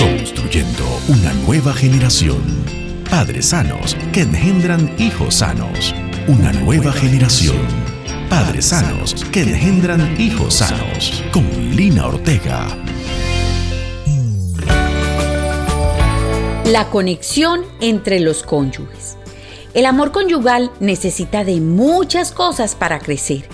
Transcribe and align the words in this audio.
Construyendo 0.00 0.82
una 1.08 1.34
nueva 1.44 1.74
generación. 1.74 2.42
Padres 3.10 3.50
sanos 3.50 3.94
que 4.14 4.22
engendran 4.22 4.94
hijos 4.98 5.34
sanos. 5.34 5.94
Una 6.26 6.52
nueva 6.54 6.90
generación. 6.90 7.58
Padres 8.30 8.64
sanos 8.66 9.26
que 9.30 9.42
engendran 9.42 10.18
hijos 10.18 10.54
sanos. 10.54 11.22
Con 11.34 11.44
Lina 11.76 12.06
Ortega. 12.06 12.66
La 16.64 16.88
conexión 16.88 17.60
entre 17.82 18.20
los 18.20 18.42
cónyuges. 18.42 19.18
El 19.74 19.84
amor 19.84 20.12
conyugal 20.12 20.70
necesita 20.80 21.44
de 21.44 21.60
muchas 21.60 22.32
cosas 22.32 22.74
para 22.74 23.00
crecer. 23.00 23.44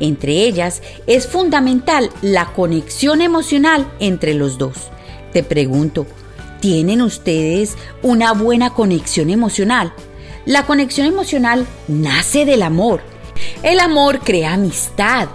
Entre 0.00 0.44
ellas 0.44 0.82
es 1.06 1.26
fundamental 1.26 2.10
la 2.20 2.52
conexión 2.52 3.22
emocional 3.22 3.90
entre 4.00 4.34
los 4.34 4.58
dos. 4.58 4.90
Te 5.34 5.42
pregunto, 5.42 6.06
¿tienen 6.60 7.02
ustedes 7.02 7.76
una 8.02 8.32
buena 8.32 8.70
conexión 8.70 9.30
emocional? 9.30 9.92
La 10.46 10.64
conexión 10.64 11.08
emocional 11.08 11.66
nace 11.88 12.44
del 12.44 12.62
amor. 12.62 13.00
El 13.64 13.80
amor 13.80 14.20
crea 14.20 14.52
amistad, 14.52 15.26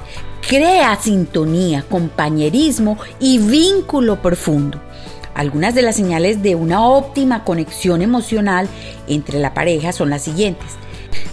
crea 0.48 0.98
sintonía, 1.02 1.84
compañerismo 1.84 2.98
y 3.20 3.40
vínculo 3.40 4.22
profundo. 4.22 4.82
Algunas 5.36 5.76
de 5.76 5.82
las 5.82 5.98
señales 5.98 6.42
de 6.42 6.56
una 6.56 6.88
óptima 6.88 7.44
conexión 7.44 8.02
emocional 8.02 8.70
entre 9.06 9.38
la 9.40 9.54
pareja 9.54 9.92
son 9.92 10.10
las 10.10 10.22
siguientes. 10.22 10.70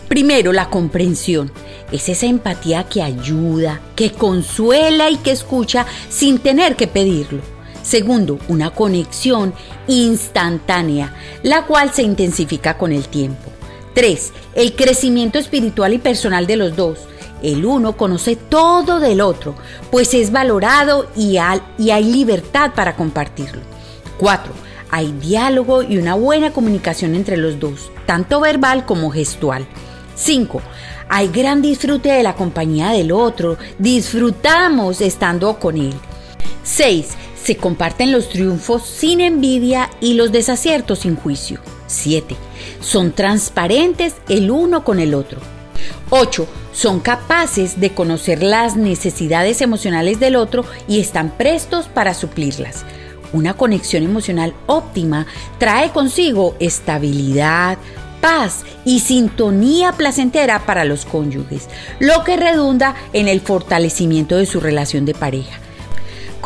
Primero, 0.08 0.52
la 0.52 0.70
comprensión. 0.70 1.52
Es 1.92 2.08
esa 2.08 2.26
empatía 2.26 2.82
que 2.88 3.00
ayuda, 3.00 3.80
que 3.94 4.10
consuela 4.10 5.08
y 5.08 5.18
que 5.18 5.30
escucha 5.30 5.86
sin 6.08 6.40
tener 6.40 6.74
que 6.74 6.88
pedirlo. 6.88 7.55
Segundo, 7.86 8.40
una 8.48 8.70
conexión 8.70 9.54
instantánea, 9.86 11.14
la 11.44 11.66
cual 11.66 11.92
se 11.92 12.02
intensifica 12.02 12.76
con 12.76 12.90
el 12.90 13.06
tiempo. 13.06 13.52
Tres, 13.94 14.32
el 14.56 14.74
crecimiento 14.74 15.38
espiritual 15.38 15.94
y 15.94 15.98
personal 15.98 16.48
de 16.48 16.56
los 16.56 16.74
dos. 16.74 16.98
El 17.44 17.64
uno 17.64 17.96
conoce 17.96 18.34
todo 18.34 18.98
del 18.98 19.20
otro, 19.20 19.54
pues 19.92 20.14
es 20.14 20.32
valorado 20.32 21.08
y, 21.14 21.36
hay 21.38 22.04
libertad 22.04 22.72
para 22.74 22.96
compartirlo. 22.96 23.60
4. 24.18 24.52
Hay 24.90 25.12
diálogo 25.12 25.84
y 25.84 25.98
una 25.98 26.14
buena 26.14 26.52
comunicación 26.52 27.14
entre 27.14 27.36
los 27.36 27.60
dos, 27.60 27.92
tanto 28.04 28.40
verbal 28.40 28.84
como 28.84 29.12
gestual. 29.12 29.64
5. 30.16 30.60
Hay 31.08 31.28
gran 31.28 31.62
disfrute 31.62 32.08
de 32.08 32.24
la 32.24 32.34
compañía 32.34 32.90
del 32.90 33.12
otro, 33.12 33.58
disfrutamos 33.78 35.00
estando 35.00 35.60
con 35.60 35.76
él. 35.76 35.94
6. 36.64 37.10
Se 37.46 37.56
comparten 37.56 38.10
los 38.10 38.28
triunfos 38.28 38.82
sin 38.84 39.20
envidia 39.20 39.88
y 40.00 40.14
los 40.14 40.32
desaciertos 40.32 40.98
sin 40.98 41.14
juicio. 41.14 41.60
7. 41.86 42.34
Son 42.80 43.12
transparentes 43.12 44.16
el 44.28 44.50
uno 44.50 44.82
con 44.82 44.98
el 44.98 45.14
otro. 45.14 45.38
8. 46.10 46.44
Son 46.72 46.98
capaces 46.98 47.78
de 47.78 47.90
conocer 47.94 48.42
las 48.42 48.74
necesidades 48.74 49.60
emocionales 49.60 50.18
del 50.18 50.34
otro 50.34 50.64
y 50.88 50.98
están 50.98 51.30
prestos 51.30 51.86
para 51.86 52.14
suplirlas. 52.14 52.84
Una 53.32 53.54
conexión 53.54 54.02
emocional 54.02 54.52
óptima 54.66 55.28
trae 55.58 55.90
consigo 55.90 56.56
estabilidad, 56.58 57.78
paz 58.20 58.64
y 58.84 58.98
sintonía 58.98 59.92
placentera 59.92 60.66
para 60.66 60.84
los 60.84 61.04
cónyuges, 61.04 61.68
lo 62.00 62.24
que 62.24 62.36
redunda 62.36 62.96
en 63.12 63.28
el 63.28 63.40
fortalecimiento 63.40 64.36
de 64.36 64.46
su 64.46 64.58
relación 64.58 65.04
de 65.04 65.14
pareja. 65.14 65.60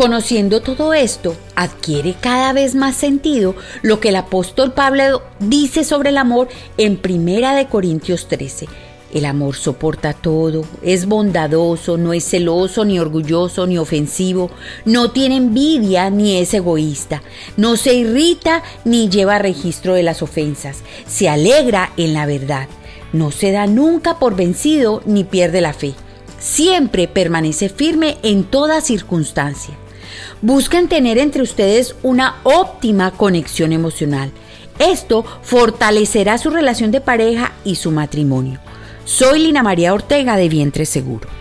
Conociendo 0.00 0.62
todo 0.62 0.94
esto, 0.94 1.36
adquiere 1.56 2.14
cada 2.18 2.54
vez 2.54 2.74
más 2.74 2.96
sentido 2.96 3.54
lo 3.82 4.00
que 4.00 4.08
el 4.08 4.16
apóstol 4.16 4.72
Pablo 4.72 5.22
dice 5.40 5.84
sobre 5.84 6.08
el 6.08 6.16
amor 6.16 6.48
en 6.78 6.96
Primera 6.96 7.54
de 7.54 7.66
Corintios 7.66 8.26
13 8.26 8.66
el 9.12 9.26
amor 9.26 9.56
soporta 9.56 10.14
todo, 10.14 10.64
es 10.82 11.04
bondadoso, 11.04 11.98
no 11.98 12.14
es 12.14 12.24
celoso, 12.24 12.86
ni 12.86 12.98
orgulloso, 12.98 13.66
ni 13.66 13.76
ofensivo, 13.76 14.50
no 14.86 15.10
tiene 15.10 15.36
envidia, 15.36 16.08
ni 16.08 16.38
es 16.38 16.54
egoísta, 16.54 17.22
no 17.58 17.76
se 17.76 17.92
irrita, 17.92 18.62
ni 18.86 19.10
lleva 19.10 19.38
registro 19.38 19.92
de 19.92 20.02
las 20.02 20.22
ofensas, 20.22 20.78
se 21.06 21.28
alegra 21.28 21.92
en 21.98 22.14
la 22.14 22.24
verdad, 22.24 22.68
no 23.12 23.32
se 23.32 23.52
da 23.52 23.66
nunca 23.66 24.18
por 24.18 24.34
vencido, 24.34 25.02
ni 25.04 25.24
pierde 25.24 25.60
la 25.60 25.74
fe, 25.74 25.92
siempre 26.38 27.06
permanece 27.06 27.68
firme 27.68 28.16
en 28.22 28.44
toda 28.44 28.80
circunstancia. 28.80 29.79
Busquen 30.42 30.88
tener 30.88 31.18
entre 31.18 31.42
ustedes 31.42 31.94
una 32.02 32.36
óptima 32.42 33.10
conexión 33.12 33.72
emocional. 33.72 34.30
Esto 34.78 35.24
fortalecerá 35.42 36.38
su 36.38 36.50
relación 36.50 36.90
de 36.90 37.00
pareja 37.00 37.52
y 37.64 37.74
su 37.76 37.90
matrimonio. 37.90 38.60
Soy 39.04 39.40
Lina 39.40 39.62
María 39.62 39.92
Ortega 39.92 40.36
de 40.36 40.48
Vientre 40.48 40.86
Seguro. 40.86 41.39